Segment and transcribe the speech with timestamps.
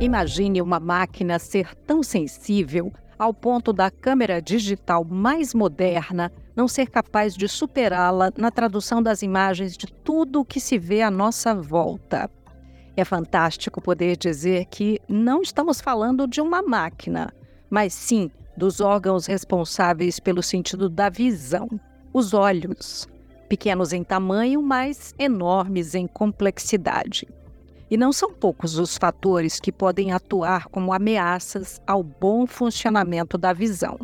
[0.00, 6.88] Imagine uma máquina ser tão sensível ao ponto da câmera digital mais moderna não ser
[6.88, 11.52] capaz de superá-la na tradução das imagens de tudo o que se vê à nossa
[11.52, 12.30] volta.
[12.96, 17.34] É fantástico poder dizer que não estamos falando de uma máquina,
[17.68, 21.68] mas sim dos órgãos responsáveis pelo sentido da visão,
[22.12, 23.08] os olhos,
[23.48, 27.26] pequenos em tamanho, mas enormes em complexidade.
[27.90, 33.52] E não são poucos os fatores que podem atuar como ameaças ao bom funcionamento da
[33.52, 33.98] visão.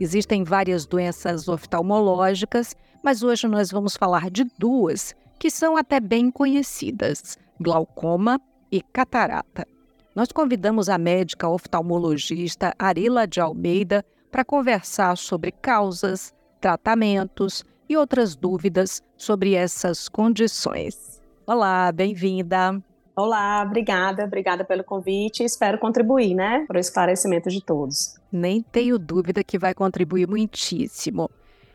[0.00, 6.30] Existem várias doenças oftalmológicas, mas hoje nós vamos falar de duas que são até bem
[6.30, 8.40] conhecidas: glaucoma
[8.72, 9.66] e catarata.
[10.14, 18.34] Nós convidamos a médica oftalmologista Arila de Almeida para conversar sobre causas, tratamentos e outras
[18.34, 21.20] dúvidas sobre essas condições.
[21.46, 22.82] Olá, bem-vinda.
[23.20, 25.44] Olá, obrigada, obrigada pelo convite.
[25.44, 28.14] Espero contribuir, né, para o esclarecimento de todos.
[28.32, 31.28] Nem tenho dúvida que vai contribuir muitíssimo.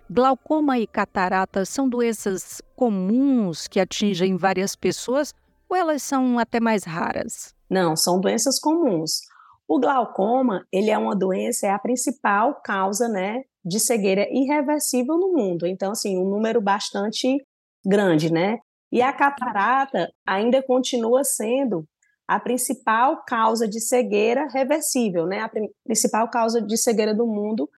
[0.10, 5.36] Glaucoma e catarata são doenças comuns que atingem várias pessoas
[5.70, 7.54] ou elas são até mais raras?
[7.70, 9.20] Não, são doenças comuns.
[9.68, 15.32] O glaucoma, ele é uma doença, é a principal causa, né, de cegueira irreversível no
[15.32, 15.68] mundo.
[15.68, 17.38] Então, assim, um número bastante
[17.86, 18.58] grande, né?
[18.92, 21.88] E a catarata ainda continua sendo
[22.28, 25.42] a principal causa de cegueira reversível, né?
[25.42, 25.52] A
[25.84, 27.70] principal causa de cegueira do mundo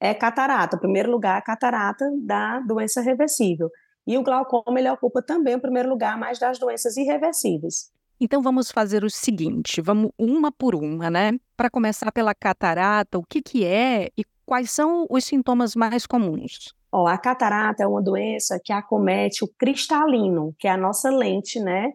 [0.00, 0.76] é catarata.
[0.76, 3.70] Em primeiro lugar, a catarata da doença reversível.
[4.06, 7.90] E o glaucoma ele ocupa também o primeiro lugar mais das doenças irreversíveis.
[8.20, 11.32] Então vamos fazer o seguinte, vamos uma por uma, né?
[11.56, 16.74] Para começar pela catarata, o que, que é e quais são os sintomas mais comuns?
[16.92, 21.60] Ó, a catarata é uma doença que acomete o cristalino, que é a nossa lente,
[21.60, 21.92] né,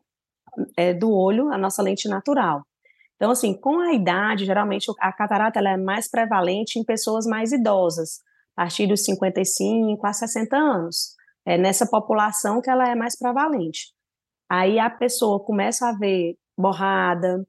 [0.78, 2.64] é, do olho, a nossa lente natural.
[3.16, 7.52] Então, assim, com a idade, geralmente a catarata ela é mais prevalente em pessoas mais
[7.52, 8.20] idosas,
[8.56, 11.16] a partir dos 55 a 60 anos.
[11.46, 13.94] É nessa população que ela é mais prevalente.
[14.50, 17.46] Aí a pessoa começa a ver borrada,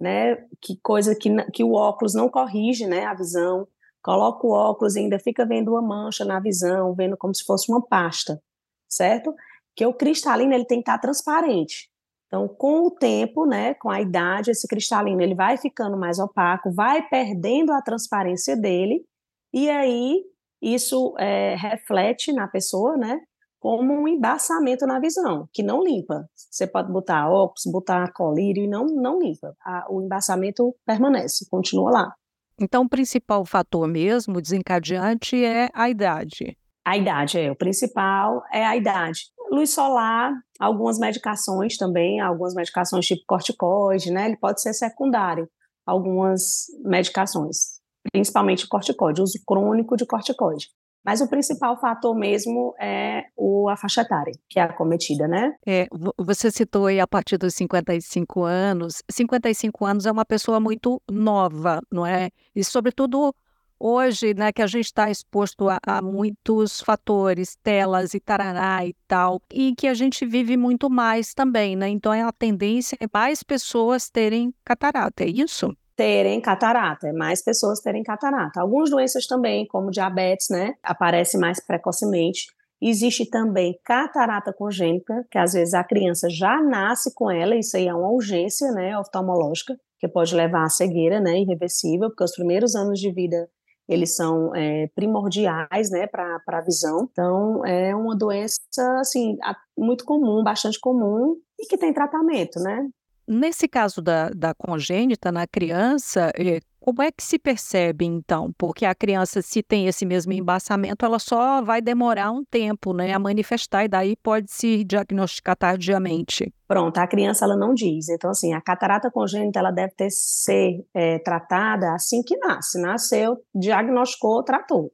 [0.00, 3.68] né, que coisa que, que o óculos não corrige, né, a visão,
[4.02, 7.70] coloca o óculos e ainda fica vendo uma mancha na visão, vendo como se fosse
[7.70, 8.40] uma pasta,
[8.88, 9.34] certo?
[9.76, 11.90] Que o cristalino ele tem que estar transparente.
[12.26, 16.72] Então, com o tempo, né, com a idade, esse cristalino ele vai ficando mais opaco,
[16.72, 19.04] vai perdendo a transparência dele,
[19.52, 20.22] e aí
[20.62, 23.20] isso é, reflete na pessoa, né,
[23.58, 26.24] como um embaçamento na visão, que não limpa.
[26.34, 29.54] Você pode botar óculos, botar colírio e não, não limpa.
[29.64, 32.14] A, o embaçamento permanece, continua lá.
[32.60, 36.56] Então, o principal fator mesmo desencadeante é a idade.
[36.84, 37.50] A idade, é.
[37.50, 39.20] O principal é a idade.
[39.50, 44.26] Luz solar, algumas medicações também, algumas medicações tipo corticoide, né?
[44.26, 45.48] Ele pode ser secundário,
[45.86, 47.80] algumas medicações,
[48.12, 50.68] principalmente corticoide, uso crônico de corticoide.
[51.04, 55.54] Mas o principal fator mesmo é o, a faixa etária, que é acometida, né?
[55.66, 55.86] É,
[56.18, 59.02] você citou aí a partir dos 55 anos.
[59.10, 62.28] 55 anos é uma pessoa muito nova, não é?
[62.54, 63.34] E, sobretudo,
[63.78, 68.94] hoje, né, que a gente está exposto a, a, muitos fatores, telas e tarará e
[69.08, 71.88] tal, e que a gente vive muito mais também, né?
[71.88, 75.74] Então, a tendência é mais pessoas terem catarata, é isso?
[76.00, 78.58] Terem catarata, é mais pessoas terem catarata.
[78.58, 82.46] Algumas doenças também, como diabetes, né, aparece mais precocemente.
[82.80, 87.86] Existe também catarata congênita, que às vezes a criança já nasce com ela, isso aí
[87.86, 92.74] é uma urgência, né, oftalmológica, que pode levar à cegueira, né, irreversível, porque os primeiros
[92.74, 93.46] anos de vida
[93.86, 97.08] eles são é, primordiais, né, para a visão.
[97.12, 98.58] Então, é uma doença,
[99.00, 99.36] assim,
[99.76, 102.88] muito comum, bastante comum, e que tem tratamento, né?
[103.32, 108.52] Nesse caso da, da congênita na criança, eh, como é que se percebe então?
[108.58, 113.12] Porque a criança, se tem esse mesmo embaçamento, ela só vai demorar um tempo né,
[113.12, 116.52] a manifestar e daí pode se diagnosticar tardiamente.
[116.66, 118.08] Pronto, a criança ela não diz.
[118.08, 122.80] Então, assim, a catarata congênita ela deve ter ser é, tratada assim que nasce.
[122.80, 124.90] Nasceu, diagnosticou, tratou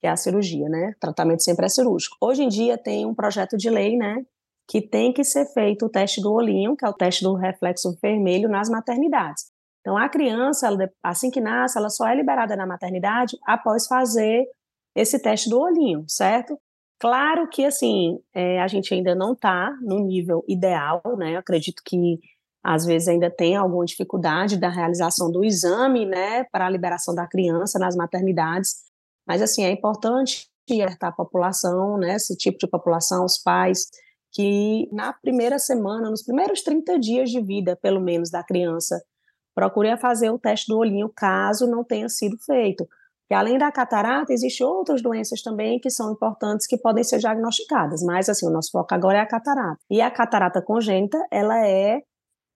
[0.00, 0.92] que é a cirurgia, né?
[0.96, 2.16] O tratamento sempre é cirúrgico.
[2.20, 4.24] Hoje em dia tem um projeto de lei, né,
[4.68, 7.96] que tem que ser feito o teste do olhinho, que é o teste do reflexo
[8.02, 9.46] vermelho nas maternidades.
[9.80, 14.44] Então, a criança, ela, assim que nasce, ela só é liberada na maternidade após fazer
[14.94, 16.58] esse teste do olhinho, certo?
[17.00, 21.34] Claro que, assim, é, a gente ainda não está no nível ideal, né?
[21.34, 22.18] Eu acredito que,
[22.62, 27.26] às vezes, ainda tem alguma dificuldade da realização do exame, né, para a liberação da
[27.26, 28.74] criança nas maternidades.
[29.26, 33.86] Mas, assim, é importante alertar a população, né, esse tipo de população, os pais,
[34.32, 39.02] que na primeira semana, nos primeiros 30 dias de vida, pelo menos, da criança,
[39.54, 42.86] procure fazer o teste do olhinho caso não tenha sido feito.
[43.30, 48.02] E além da catarata, existem outras doenças também que são importantes que podem ser diagnosticadas,
[48.02, 49.78] mas assim, o nosso foco agora é a catarata.
[49.90, 52.00] E a catarata congênita, ela é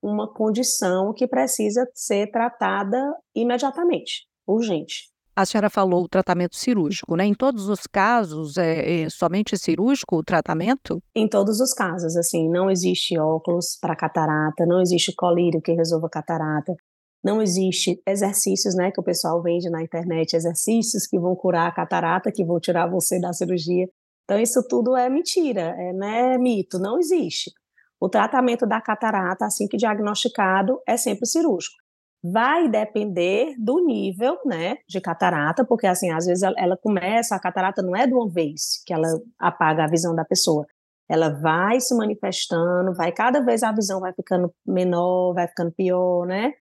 [0.02, 2.98] uma condição que precisa ser tratada
[3.34, 5.11] imediatamente, urgente.
[5.34, 7.24] A senhora falou o tratamento cirúrgico, né?
[7.24, 11.02] Em todos os casos, é, é, somente cirúrgico o tratamento?
[11.14, 16.10] Em todos os casos, assim, não existe óculos para catarata, não existe colírio que resolva
[16.10, 16.74] catarata,
[17.24, 21.72] não existe exercícios, né, que o pessoal vende na internet, exercícios que vão curar a
[21.72, 23.88] catarata, que vão tirar você da cirurgia.
[24.24, 27.50] Então, isso tudo é mentira, é né, mito, não existe.
[27.98, 31.81] O tratamento da catarata, assim que diagnosticado, é sempre cirúrgico
[32.22, 37.40] vai depender do nível, né, de catarata, porque assim, às vezes ela, ela, começa, a
[37.40, 39.08] catarata não é de uma vez que ela
[39.38, 40.64] apaga a visão da pessoa.
[41.08, 46.26] Ela vai se manifestando, vai cada vez a visão vai ficando menor, vai ficando pior,
[46.26, 46.52] né?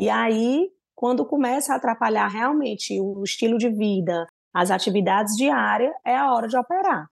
[0.00, 6.16] E aí, quando começa a atrapalhar realmente o estilo de vida, as atividades diárias, é
[6.16, 7.06] a hora de operar.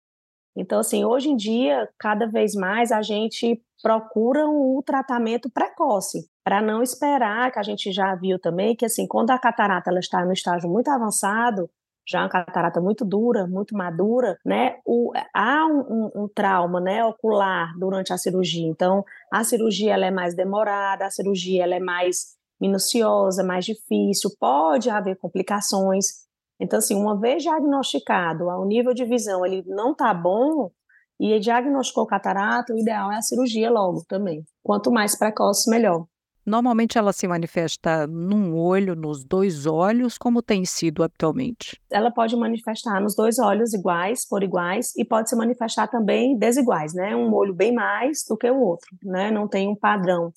[0.56, 6.60] Então, assim, hoje em dia, cada vez mais a gente procura o tratamento precoce, para
[6.60, 10.24] não esperar, que a gente já viu também, que assim, quando a catarata ela está
[10.24, 11.70] no estágio muito avançado,
[12.08, 14.76] já uma catarata muito dura, muito madura, né?
[14.86, 18.66] O, há um, um, um, trauma, né, ocular durante a cirurgia.
[18.66, 24.30] Então, a cirurgia ela é mais demorada, a cirurgia ela é mais minuciosa, mais difícil,
[24.40, 26.26] pode haver complicações.
[26.58, 30.70] Então, assim, uma vez diagnosticado, o nível de visão ele não está bom
[31.18, 34.44] e diagnosticou catarata, o ideal é a cirurgia logo também.
[34.62, 36.06] Quanto mais precoce, melhor.
[36.48, 41.78] Normalmente ela se manifesta num olho, nos dois olhos, como tem sido habitualmente?
[41.92, 46.94] Ela pode manifestar nos dois olhos iguais, por iguais, e pode se manifestar também desiguais,
[46.94, 47.14] né?
[47.14, 49.30] Um olho bem mais do que o outro, né?
[49.30, 50.32] Não tem um padrão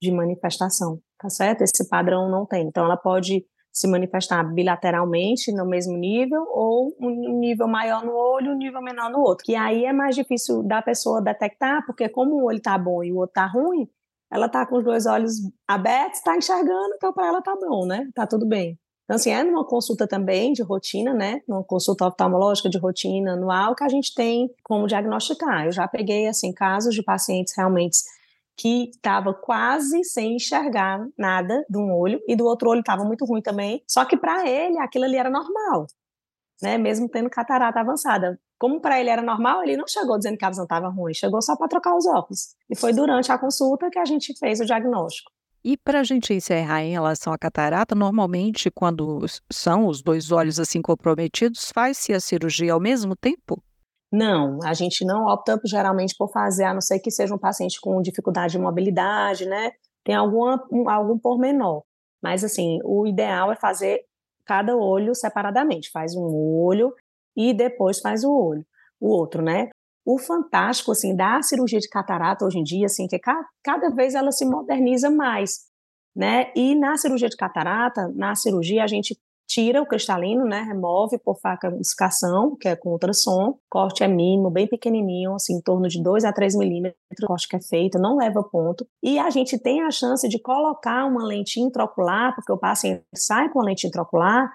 [0.00, 1.62] de manifestação, tá certo?
[1.62, 2.64] Esse padrão não tem.
[2.68, 3.44] Então ela pode
[3.78, 9.08] se manifestar bilateralmente no mesmo nível ou um nível maior no olho, um nível menor
[9.08, 9.44] no outro.
[9.44, 13.12] Que aí é mais difícil da pessoa detectar, porque como o olho tá bom e
[13.12, 13.88] o outro tá ruim,
[14.32, 15.34] ela está com os dois olhos
[15.66, 18.08] abertos, está enxergando, então para ela tá bom, né?
[18.14, 18.76] Tá tudo bem.
[19.04, 21.40] Então, assim, é numa consulta também de rotina, né?
[21.48, 25.66] Numa consulta oftalmológica de rotina anual que a gente tem como diagnosticar.
[25.66, 27.96] Eu já peguei, assim, casos de pacientes realmente
[28.58, 33.24] que estava quase sem enxergar nada de um olho e do outro olho estava muito
[33.24, 33.82] ruim também.
[33.86, 35.86] Só que para ele aquilo ali era normal,
[36.60, 36.76] né?
[36.76, 40.48] Mesmo tendo catarata avançada como para ele era normal, ele não chegou dizendo que a
[40.48, 42.56] visão estava ruim, chegou só para trocar os óculos.
[42.68, 45.30] E foi durante a consulta que a gente fez o diagnóstico.
[45.64, 50.58] E para a gente encerrar em relação à catarata, normalmente quando são os dois olhos
[50.58, 53.62] assim comprometidos, faz-se a cirurgia ao mesmo tempo?
[54.10, 57.78] Não, a gente não opta geralmente por fazer, a não ser que seja um paciente
[57.80, 59.72] com dificuldade de mobilidade, né?
[60.02, 61.82] Tem alguma, um, algum pormenor.
[62.22, 64.04] Mas, assim, o ideal é fazer
[64.46, 65.90] cada olho separadamente.
[65.90, 66.94] Faz um olho
[67.36, 68.66] e depois faz o olho,
[68.98, 69.68] o outro, né?
[70.06, 74.14] O fantástico, assim, da cirurgia de catarata hoje em dia, assim, que cada, cada vez
[74.14, 75.66] ela se moderniza mais,
[76.16, 76.50] né?
[76.56, 81.40] E na cirurgia de catarata, na cirurgia a gente tira o cristalino, né, remove por
[81.40, 86.02] faca escação, que é com ultrassom, corte é mínimo, bem pequenininho, assim, em torno de
[86.02, 89.58] 2 a 3 milímetros, o corte que é feito, não leva ponto, e a gente
[89.58, 93.86] tem a chance de colocar uma lente intraocular, porque o paciente sai com a lente
[93.86, 94.52] intraocular,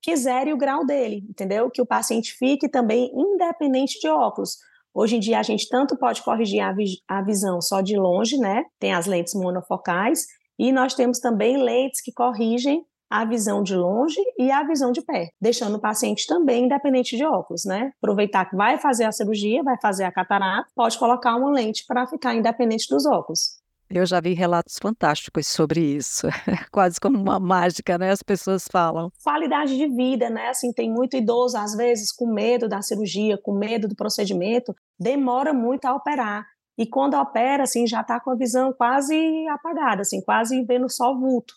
[0.00, 1.68] quiser e o grau dele, entendeu?
[1.68, 4.56] Que o paciente fique também independente de óculos.
[4.94, 8.38] Hoje em dia a gente tanto pode corrigir a, vi a visão só de longe,
[8.38, 8.64] né?
[8.78, 14.20] Tem as lentes monofocais e nós temos também lentes que corrigem a visão de longe
[14.38, 17.92] e a visão de pé, deixando o paciente também independente de óculos, né?
[18.02, 22.06] Aproveitar que vai fazer a cirurgia, vai fazer a catarata, pode colocar uma lente para
[22.06, 23.58] ficar independente dos óculos.
[23.90, 26.26] Eu já vi relatos fantásticos sobre isso,
[26.70, 28.10] quase como uma mágica, né?
[28.10, 29.10] As pessoas falam.
[29.24, 30.48] Qualidade de vida, né?
[30.48, 35.54] Assim, tem muito idoso, às vezes, com medo da cirurgia, com medo do procedimento, demora
[35.54, 36.46] muito a operar.
[36.76, 39.16] E quando opera, assim, já está com a visão quase
[39.48, 41.54] apagada, assim, quase vendo só vulto.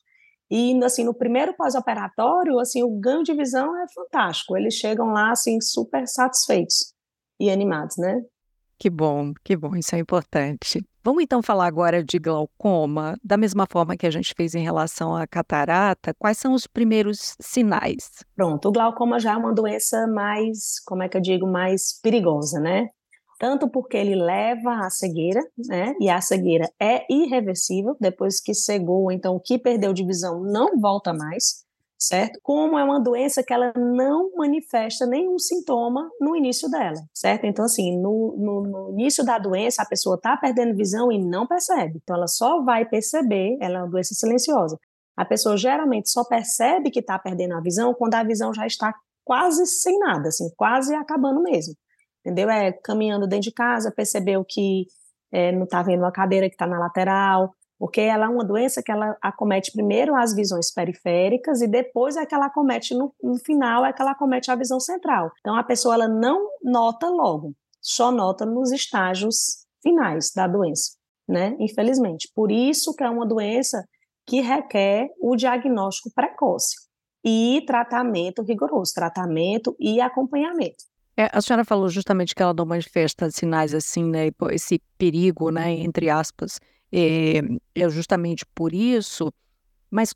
[0.51, 4.57] E, assim, no primeiro pós-operatório, assim, o ganho de visão é fantástico.
[4.57, 6.93] Eles chegam lá, assim, super satisfeitos
[7.39, 8.21] e animados, né?
[8.77, 10.85] Que bom, que bom, isso é importante.
[11.03, 15.15] Vamos então falar agora de glaucoma, da mesma forma que a gente fez em relação
[15.15, 18.09] à catarata, quais são os primeiros sinais?
[18.35, 22.59] Pronto, o glaucoma já é uma doença mais, como é que eu digo, mais perigosa,
[22.59, 22.89] né?
[23.41, 25.95] Tanto porque ele leva à cegueira, né?
[25.99, 30.79] E a cegueira é irreversível, depois que cegou, então o que perdeu de visão não
[30.79, 31.65] volta mais
[31.97, 32.39] certo?
[32.41, 37.45] Como é uma doença que ela não manifesta nenhum sintoma no início dela, certo?
[37.45, 41.45] Então, assim, no, no, no início da doença, a pessoa está perdendo visão e não
[41.45, 41.99] percebe.
[42.01, 44.79] Então, ela só vai perceber, ela é uma doença silenciosa.
[45.15, 48.95] A pessoa geralmente só percebe que está perdendo a visão quando a visão já está
[49.23, 51.75] quase sem nada, assim, quase acabando mesmo.
[52.23, 52.49] Entendeu?
[52.49, 54.85] É caminhando dentro de casa, percebeu que
[55.31, 58.83] é, não está vendo uma cadeira que está na lateral, porque ela é uma doença
[58.83, 63.39] que ela acomete primeiro as visões periféricas e depois é que ela acomete no, no
[63.39, 65.31] final é que ela acomete a visão central.
[65.39, 70.91] Então a pessoa ela não nota logo, só nota nos estágios finais da doença,
[71.27, 71.55] né?
[71.59, 72.29] Infelizmente.
[72.35, 73.83] Por isso que é uma doença
[74.27, 76.75] que requer o diagnóstico precoce
[77.25, 80.83] e tratamento rigoroso, tratamento e acompanhamento.
[81.17, 84.29] É, a senhora falou justamente que ela não manifesta sinais assim, né?
[84.51, 85.71] Esse perigo, né?
[85.71, 86.59] Entre aspas
[86.91, 87.39] é,
[87.75, 89.31] é justamente por isso,
[89.89, 90.13] mas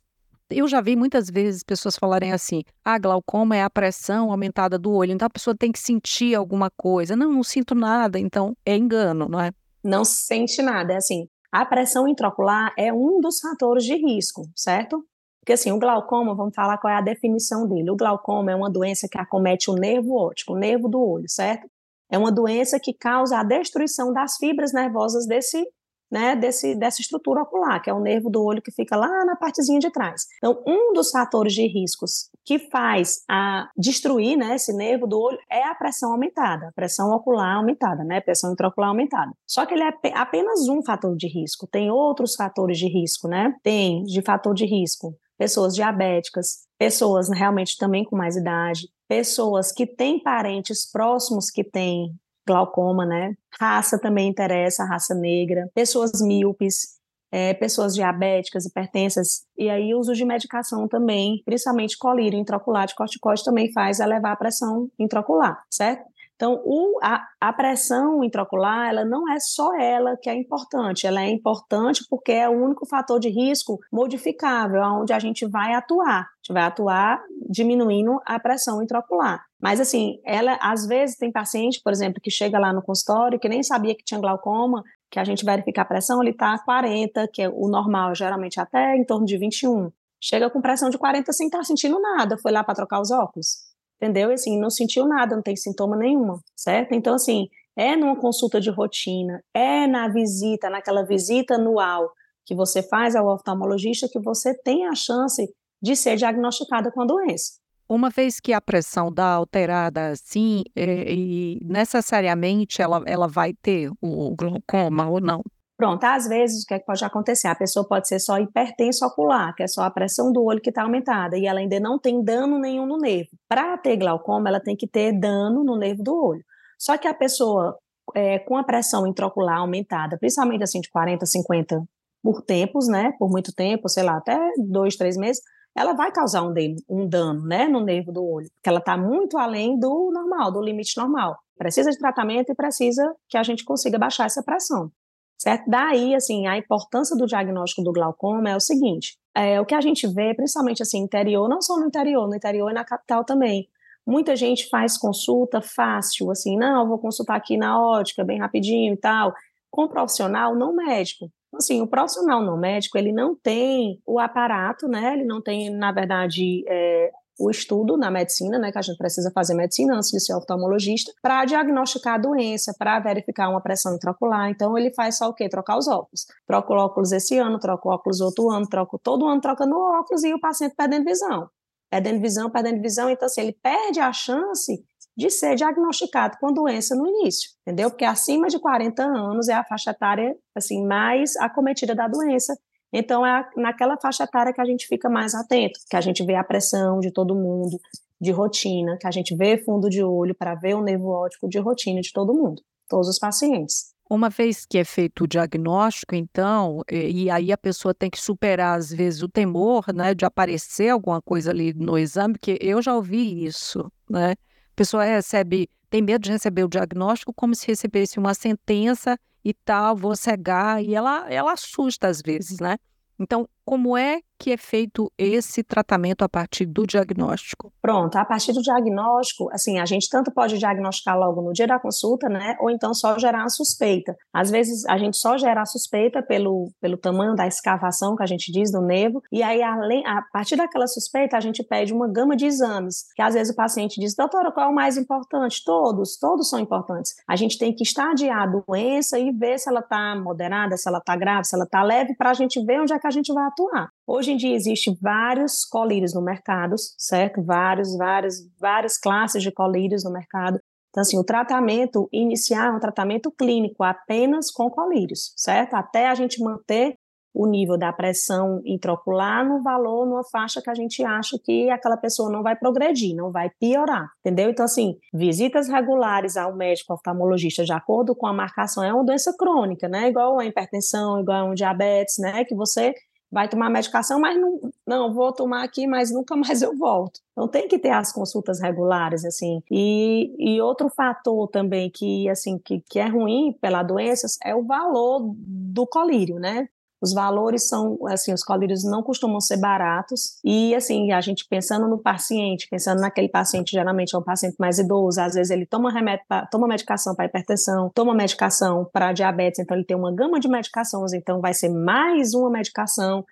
[0.50, 4.92] eu já vi muitas vezes pessoas falarem assim: ah, glaucoma é a pressão aumentada do
[4.92, 7.16] olho, então a pessoa tem que sentir alguma coisa.
[7.16, 9.50] Não, não sinto nada, então é engano, não é?
[9.82, 11.26] Não sente nada, é assim.
[11.50, 15.04] A pressão intraocular é um dos fatores de risco, certo?
[15.46, 17.88] Porque assim, o glaucoma, vamos falar qual é a definição dele.
[17.88, 21.70] O glaucoma é uma doença que acomete o nervo óptico, o nervo do olho, certo?
[22.10, 25.64] É uma doença que causa a destruição das fibras nervosas desse
[26.10, 29.34] né, desse, dessa estrutura ocular, que é o nervo do olho que fica lá na
[29.34, 30.22] partezinha de trás.
[30.36, 35.38] Então, um dos fatores de riscos que faz a destruir né, esse nervo do olho
[35.50, 39.32] é a pressão aumentada, a pressão ocular aumentada, né, pressão intraocular aumentada.
[39.44, 43.52] Só que ele é apenas um fator de risco, tem outros fatores de risco, né?
[43.64, 49.86] Tem de fator de risco pessoas diabéticas, pessoas realmente também com mais idade, pessoas que
[49.86, 52.14] têm parentes próximos que têm
[52.46, 53.34] glaucoma, né?
[53.60, 56.96] Raça também interessa, raça negra, pessoas míopes,
[57.32, 62.94] é, pessoas diabéticas, hipertensas, e aí o uso de medicação também, principalmente colírio intraocular de
[62.94, 66.04] corticoide, também faz elevar a pressão intraocular, certo?
[66.36, 71.22] Então, o, a, a, pressão intraocular, ela não é só ela que é importante, ela
[71.22, 76.20] é importante porque é o único fator de risco modificável, onde a gente vai atuar.
[76.20, 79.42] A gente vai atuar diminuindo a pressão intraocular.
[79.58, 83.48] Mas, assim, ela, às vezes, tem paciente, por exemplo, que chega lá no consultório, que
[83.48, 87.40] nem sabia que tinha glaucoma, que a gente verifica a pressão, ele está 40, que
[87.40, 89.90] é o normal, geralmente até em torno de 21.
[90.20, 93.10] Chega com pressão de 40 sem estar tá sentindo nada, foi lá para trocar os
[93.10, 94.30] óculos entendeu?
[94.30, 96.92] E assim, não sentiu nada, não tem sintoma nenhuma, certo?
[96.92, 102.10] Então, assim, é numa consulta de rotina, é na visita, naquela visita anual
[102.44, 105.46] que você faz ao oftalmologista que você tem a chance
[105.82, 107.54] de ser diagnosticada com a doença.
[107.88, 113.90] Uma vez que a pressão dá alterada assim, é, e necessariamente ela, ela vai ter
[114.00, 115.42] o glaucoma ou não?
[115.76, 117.48] Pronto, às vezes o que, é que pode acontecer?
[117.48, 120.70] A pessoa pode ser só hipertenso ocular, que é só a pressão do olho que
[120.70, 123.30] está aumentada, e ela ainda não tem dano nenhum no nervo.
[123.46, 126.44] Para ter glaucoma, ela tem que ter dano no nervo do olho.
[126.78, 127.78] Só que a pessoa
[128.14, 131.84] é, com a pressão intraocular aumentada, principalmente assim de 40, 50
[132.22, 133.12] por tempos, né?
[133.18, 135.42] Por muito tempo, sei lá, até dois, três meses,
[135.76, 136.54] ela vai causar um,
[136.88, 140.62] um dano, né, no nervo do olho, porque ela está muito além do normal, do
[140.62, 141.36] limite normal.
[141.58, 144.90] Precisa de tratamento e precisa que a gente consiga baixar essa pressão
[145.38, 145.68] certo?
[145.68, 149.80] Daí, assim, a importância do diagnóstico do glaucoma é o seguinte, é, o que a
[149.80, 153.68] gente vê, principalmente assim, interior, não só no interior, no interior e na capital também,
[154.06, 158.96] muita gente faz consulta fácil, assim, não, vou consultar aqui na ótica, bem rapidinho e
[158.96, 159.34] tal,
[159.70, 161.30] com profissional não médico.
[161.54, 165.92] Assim, o profissional não médico, ele não tem o aparato, né, ele não tem, na
[165.92, 170.20] verdade, é, o estudo na medicina, né, que a gente precisa fazer medicina antes de
[170.20, 174.50] ser oftalmologista, para diagnosticar a doença, para verificar uma pressão intraocular.
[174.50, 175.48] Então, ele faz só o quê?
[175.48, 176.26] Trocar os óculos.
[176.46, 180.24] Troca o óculos esse ano, troca o óculos outro ano, troca todo ano trocando óculos
[180.24, 181.48] e o paciente perdendo visão.
[181.90, 183.10] Perdendo visão, perdendo visão.
[183.10, 184.82] Então, assim, ele perde a chance
[185.16, 187.90] de ser diagnosticado com doença no início, entendeu?
[187.90, 192.54] Porque acima de 40 anos é a faixa etária assim mais acometida da doença
[192.92, 196.34] então, é naquela faixa etária que a gente fica mais atento, que a gente vê
[196.34, 197.78] a pressão de todo mundo,
[198.20, 201.58] de rotina, que a gente vê fundo de olho para ver o nervo óptico de
[201.58, 203.94] rotina de todo mundo, todos os pacientes.
[204.08, 208.78] Uma vez que é feito o diagnóstico, então, e, aí a pessoa tem que superar,
[208.78, 212.94] às vezes, o temor, né, de aparecer alguma coisa ali no exame, porque eu já
[212.94, 214.32] ouvi isso, né?
[214.32, 219.54] A pessoa recebe, tem medo de receber o diagnóstico como se recebesse uma sentença e
[219.54, 222.76] tal, vou cegar, e ela, ela assusta às vezes, né?
[223.16, 227.72] Então, como é que é feito esse tratamento a partir do diagnóstico?
[227.80, 231.78] Pronto, a partir do diagnóstico, assim, a gente tanto pode diagnosticar logo no dia da
[231.78, 234.14] consulta, né, ou então só gerar a suspeita.
[234.32, 238.26] Às vezes a gente só gera a suspeita pelo, pelo tamanho da escavação que a
[238.26, 242.06] gente diz do nervo, e aí além, a partir daquela suspeita a gente pede uma
[242.06, 245.62] gama de exames, que às vezes o paciente diz, doutora, qual é o mais importante?
[245.64, 247.14] Todos, todos são importantes.
[247.26, 250.98] A gente tem que estadiar a doença e ver se ela está moderada, se ela
[250.98, 253.32] está grave, se ela está leve, para a gente ver onde é que a gente
[253.32, 253.88] vai atuar.
[254.06, 257.42] Hoje em dia existem vários colírios no mercado, certo?
[257.42, 260.60] Vários, várias, várias classes de colírios no mercado.
[260.90, 265.74] Então, assim, o tratamento inicial é um tratamento clínico apenas com colírios, certo?
[265.74, 266.94] Até a gente manter
[267.34, 271.98] o nível da pressão intraocular no valor, numa faixa que a gente acha que aquela
[271.98, 274.48] pessoa não vai progredir, não vai piorar, entendeu?
[274.48, 279.34] Então, assim, visitas regulares ao médico oftalmologista de acordo com a marcação é uma doença
[279.38, 280.08] crônica, né?
[280.08, 282.42] Igual a hipertensão, igual a um diabetes, né?
[282.46, 282.94] Que você
[283.30, 287.20] vai tomar medicação, mas não, não vou tomar aqui, mas nunca mais eu volto.
[287.32, 289.62] Então tem que ter as consultas regulares, assim.
[289.70, 294.64] E, e outro fator também que, assim, que, que é ruim pela doença é o
[294.64, 296.68] valor do colírio, né?
[297.00, 300.38] Os valores são, assim, os colírios não costumam ser baratos.
[300.44, 304.78] E, assim, a gente pensando no paciente, pensando naquele paciente, geralmente é um paciente mais
[304.78, 309.60] idoso, às vezes ele toma remédio, pra, toma medicação para hipertensão, toma medicação para diabetes,
[309.60, 313.24] então ele tem uma gama de medicações, então vai ser mais uma medicação.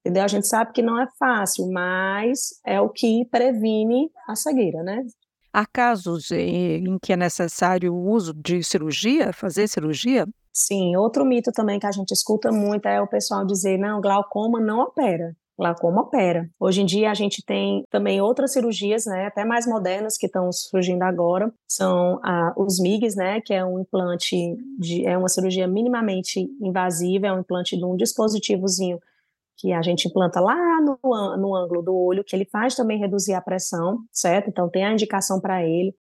[0.00, 0.22] Entendeu?
[0.22, 5.04] A gente sabe que não é fácil, mas é o que previne a cegueira, né?
[5.52, 10.26] Há casos em que é necessário o uso de cirurgia, fazer cirurgia?
[10.58, 14.58] Sim, outro mito também que a gente escuta muito é o pessoal dizer, não, glaucoma
[14.60, 15.36] não opera.
[15.56, 16.50] Glaucoma opera.
[16.58, 20.50] Hoje em dia a gente tem também outras cirurgias, né, até mais modernas que estão
[20.50, 24.36] surgindo agora, são ah, os MIGs, né, que é um implante
[24.80, 28.98] de, é uma cirurgia minimamente invasiva, é um implante de um dispositivozinho
[29.56, 30.98] que a gente implanta lá no,
[31.36, 34.48] no ângulo do olho, que ele faz também reduzir a pressão, certo?
[34.48, 35.94] Então tem a indicação para ele.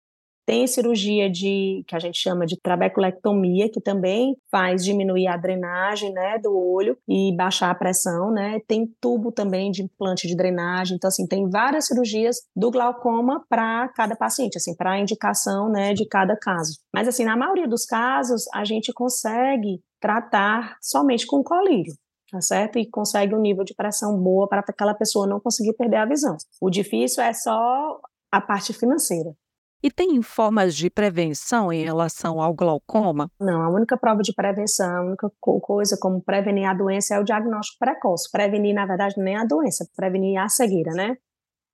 [0.48, 6.14] Tem cirurgia de que a gente chama de trabeculectomia, que também faz diminuir a drenagem,
[6.14, 8.62] né, do olho e baixar a pressão, né?
[8.66, 10.96] Tem tubo também de implante de drenagem.
[10.96, 15.94] Então assim, tem várias cirurgias do glaucoma para cada paciente, assim, para a indicação, né,
[15.94, 16.80] de cada caso.
[16.94, 21.94] Mas assim, na maioria dos casos, a gente consegue tratar somente com colírio
[22.32, 22.78] tá certo?
[22.78, 26.36] E consegue um nível de pressão boa para aquela pessoa não conseguir perder a visão.
[26.62, 28.00] O difícil é só
[28.32, 29.34] a parte financeira.
[29.82, 33.30] E tem formas de prevenção em relação ao glaucoma?
[33.40, 37.24] Não, a única prova de prevenção, a única coisa como prevenir a doença é o
[37.24, 38.30] diagnóstico precoce.
[38.32, 41.18] Prevenir, na verdade, nem a doença, prevenir a cegueira, né?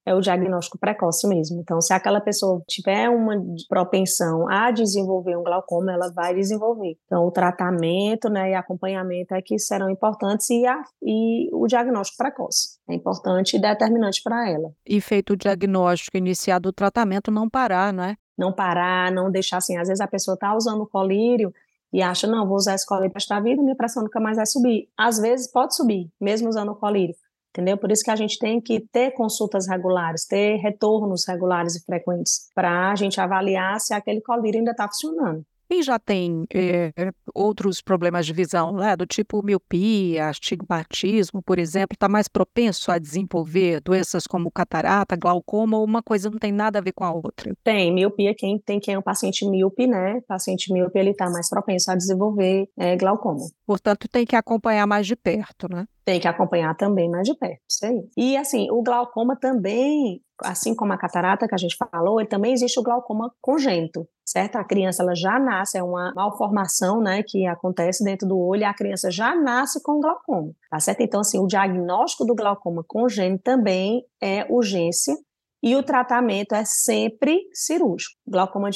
[0.05, 1.61] É o diagnóstico precoce mesmo.
[1.61, 3.35] Então, se aquela pessoa tiver uma
[3.69, 6.97] propensão a desenvolver um glaucoma, ela vai desenvolver.
[7.05, 12.17] Então, o tratamento né, e acompanhamento é que serão importantes e, a, e o diagnóstico
[12.17, 14.71] precoce é importante e determinante para ela.
[14.85, 18.15] E feito o diagnóstico, iniciado o tratamento, não parar, não é?
[18.37, 19.77] Não parar, não deixar assim.
[19.77, 21.53] Às vezes a pessoa está usando o colírio
[21.93, 24.45] e acha, não, vou usar esse colírio para esta vida, minha pressão nunca mais vai
[24.45, 24.89] subir.
[24.97, 27.15] Às vezes pode subir, mesmo usando o colírio
[27.53, 27.77] entendeu?
[27.77, 32.49] Por isso que a gente tem que ter consultas regulares, ter retornos regulares e frequentes,
[32.55, 35.45] para a gente avaliar se aquele colírio ainda está funcionando.
[35.69, 36.91] Quem já tem é,
[37.33, 42.99] outros problemas de visão, né, do tipo miopia, astigmatismo, por exemplo, está mais propenso a
[42.99, 47.11] desenvolver doenças como catarata, glaucoma, ou uma coisa não tem nada a ver com a
[47.11, 47.55] outra?
[47.63, 50.21] Tem, miopia, quem tem quem é um paciente míope, né?
[50.27, 53.45] Paciente míope, ele está mais propenso a desenvolver é, glaucoma.
[53.65, 55.87] Portanto, tem que acompanhar mais de perto, né?
[56.05, 58.03] Tem que acompanhar também mais de perto, isso aí.
[58.17, 62.51] E assim, o glaucoma também, assim como a catarata que a gente falou, ele também
[62.51, 64.57] existe o glaucoma congênito, certo?
[64.57, 68.65] A criança ela já nasce, é uma malformação, né, que acontece dentro do olho, e
[68.65, 71.01] a criança já nasce com glaucoma, tá certo?
[71.01, 75.15] Então, assim, o diagnóstico do glaucoma congênito também é urgência,
[75.63, 78.17] e o tratamento é sempre cirúrgico.
[78.27, 78.69] Glaucoma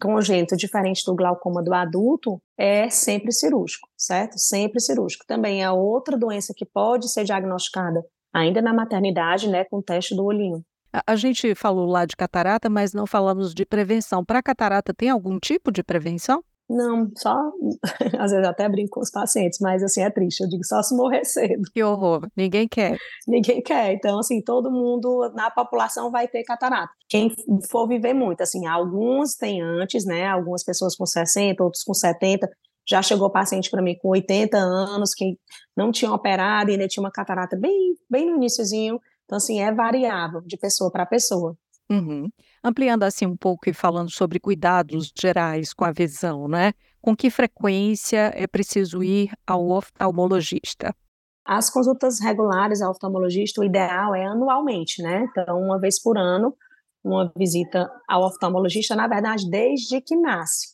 [0.00, 4.38] congênito, diferente do glaucoma do adulto, é sempre cirúrgico, certo?
[4.38, 5.24] Sempre cirúrgico.
[5.26, 10.14] Também é outra doença que pode ser diagnosticada ainda na maternidade, né, com o teste
[10.14, 10.62] do olhinho.
[11.06, 14.24] A gente falou lá de catarata, mas não falamos de prevenção.
[14.24, 16.44] Para catarata, tem algum tipo de prevenção?
[16.68, 17.34] Não, só
[18.18, 20.40] às vezes até brinco com os pacientes, mas assim é triste.
[20.40, 21.62] Eu digo só se morrer cedo.
[21.72, 22.98] Que horror, ninguém quer.
[23.28, 23.92] Ninguém quer.
[23.92, 26.92] Então, assim, todo mundo na população vai ter catarata.
[27.08, 27.30] Quem
[27.70, 30.26] for viver muito, assim, alguns têm antes, né?
[30.26, 32.48] Algumas pessoas com 60, outros com 70.
[32.86, 35.38] Já chegou paciente para mim com 80 anos que
[35.76, 38.98] não tinha operado e ainda tinha uma catarata bem, bem no iníciozinho.
[39.24, 41.56] Então, assim, é variável de pessoa para pessoa.
[41.90, 42.28] Uhum.
[42.66, 46.72] Ampliando assim um pouco e falando sobre cuidados gerais com a visão, né?
[46.98, 50.96] Com que frequência é preciso ir ao oftalmologista?
[51.44, 55.26] As consultas regulares ao oftalmologista, o ideal é anualmente, né?
[55.30, 56.56] Então, uma vez por ano,
[57.04, 60.68] uma visita ao oftalmologista, na verdade, desde que nasce.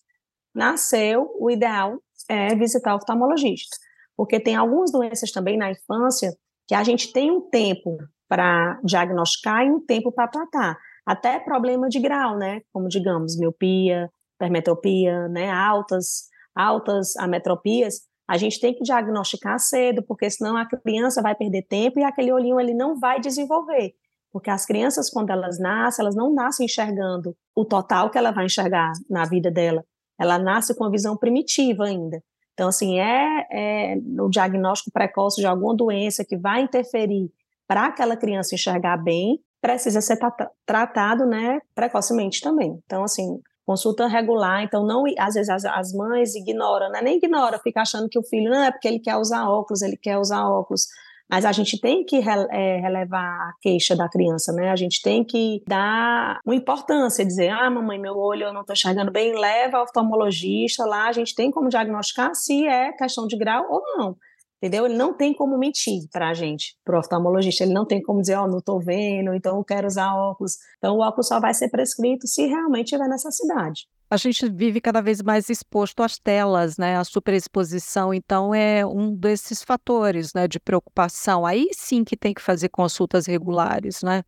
[0.55, 3.77] Nasceu, o ideal é visitar o oftalmologista,
[4.17, 6.33] porque tem algumas doenças também na infância
[6.69, 7.99] que a gente tem um tempo
[8.29, 12.61] para diagnosticar e um tempo para tratar até problema de grau, né?
[12.73, 15.51] Como digamos, miopia, hipermetropia, né?
[15.51, 21.63] Altas, altas ametropias, a gente tem que diagnosticar cedo, porque senão a criança vai perder
[21.63, 23.93] tempo e aquele olhinho ele não vai desenvolver.
[24.33, 28.45] Porque as crianças, quando elas nascem, elas não nascem enxergando o total que ela vai
[28.45, 29.85] enxergar na vida dela.
[30.17, 32.23] Ela nasce com a visão primitiva ainda.
[32.53, 37.33] Então, assim, é, é no diagnóstico precoce de alguma doença que vai interferir
[37.67, 40.19] para aquela criança enxergar bem, precisa ser
[40.67, 42.81] tratado, né, precocemente também.
[42.85, 47.01] Então, assim, consulta regular, então não, às vezes as, as mães ignoram, né?
[47.03, 49.97] nem ignora, fica achando que o filho, não, é porque ele quer usar óculos, ele
[49.97, 50.87] quer usar óculos,
[51.31, 54.71] mas a gente tem que é, relevar a queixa da criança, né?
[54.71, 58.75] A gente tem que dar uma importância, dizer, ah, mamãe, meu olho eu não estou
[58.75, 63.37] enxergando bem, leva ao oftalmologista lá, a gente tem como diagnosticar se é questão de
[63.37, 64.17] grau ou não
[64.61, 64.85] entendeu?
[64.85, 68.21] Ele não tem como mentir para a gente, para o oftalmologista, ele não tem como
[68.21, 70.59] dizer, ó, oh, não estou vendo, então eu quero usar óculos.
[70.77, 73.89] Então o óculos só vai ser prescrito se realmente tiver necessidade.
[74.11, 76.97] A gente vive cada vez mais exposto às telas, né?
[76.97, 81.47] A superexposição, então, é um desses fatores, né, de preocupação.
[81.47, 84.25] Aí sim que tem que fazer consultas regulares, né?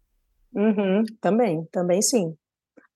[0.54, 2.32] Uhum, também, também sim.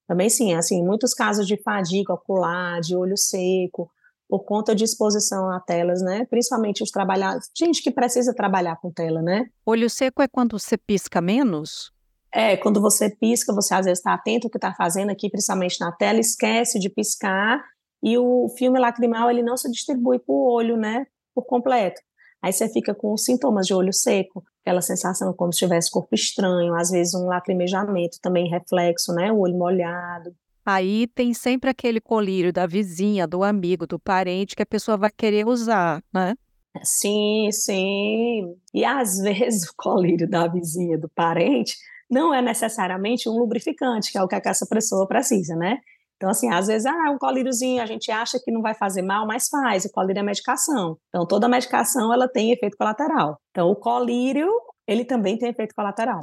[0.07, 3.91] Também sim, assim, muitos casos de fadiga ocular, de olho seco,
[4.29, 6.27] por conta de exposição a telas, né?
[6.29, 9.47] Principalmente os trabalhadores, gente que precisa trabalhar com tela, né?
[9.65, 11.93] Olho seco é quando você pisca menos?
[12.33, 15.81] É, quando você pisca, você às vezes está atento ao que está fazendo aqui, principalmente
[15.81, 17.65] na tela, esquece de piscar
[18.03, 21.07] e o filme lacrimal ele não se distribui para o olho, né?
[21.35, 22.01] Por completo.
[22.43, 26.75] Aí você fica com sintomas de olho seco, aquela sensação como se tivesse corpo estranho,
[26.75, 29.33] às vezes um lacrimejamento também reflexo, né?
[29.33, 30.35] O olho molhado.
[30.67, 35.11] Aí tem sempre aquele colírio da vizinha, do amigo, do parente que a pessoa vai
[35.17, 36.35] querer usar, né?
[36.83, 38.53] Sim, sim.
[38.75, 41.77] E às vezes o colírio da vizinha, do parente,
[42.11, 45.79] não é necessariamente um lubrificante, que é o que essa pessoa precisa, né?
[46.17, 49.27] Então, assim, às vezes, ah, um colíriozinho, a gente acha que não vai fazer mal,
[49.27, 49.85] mas faz.
[49.85, 50.99] O colírio é medicação.
[51.11, 53.39] Então, toda medicação, ela tem efeito colateral.
[53.51, 54.51] Então, o colírio,
[54.87, 56.21] ele também tem efeito colateral.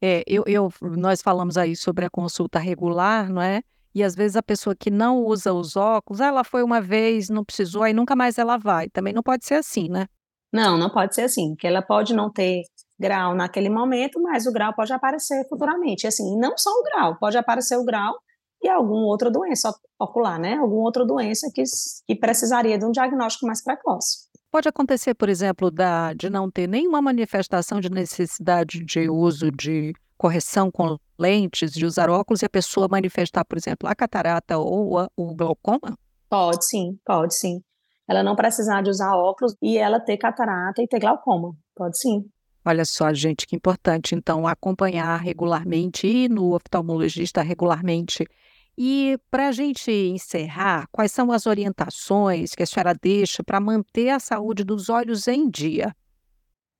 [0.00, 3.62] É, eu, eu, nós falamos aí sobre a consulta regular, não é?
[3.94, 7.28] E às vezes a pessoa que não usa os óculos, ah, ela foi uma vez,
[7.28, 8.88] não precisou, aí nunca mais ela vai.
[8.88, 10.06] Também não pode ser assim, né?
[10.52, 12.62] Não, não pode ser assim, que ela pode não ter
[12.98, 16.06] grau naquele momento, mas o grau pode aparecer futuramente.
[16.06, 18.14] Assim, não só o grau, pode aparecer o grau
[18.62, 20.54] e alguma outra doença ocular, né?
[20.54, 21.62] Alguma outra doença que,
[22.06, 24.28] que precisaria de um diagnóstico mais precoce.
[24.50, 29.92] Pode acontecer, por exemplo, da, de não ter nenhuma manifestação de necessidade de uso de
[30.16, 34.98] correção com lentes, de usar óculos e a pessoa manifestar, por exemplo, a catarata ou
[34.98, 35.96] a, o glaucoma?
[36.28, 37.60] Pode sim, pode sim.
[38.08, 41.54] Ela não precisar de usar óculos e ela ter catarata e ter glaucoma.
[41.74, 42.24] Pode sim.
[42.66, 48.26] Olha só, gente, que importante, então, acompanhar regularmente e no oftalmologista regularmente.
[48.76, 54.08] E para a gente encerrar, quais são as orientações que a senhora deixa para manter
[54.08, 55.94] a saúde dos olhos em dia?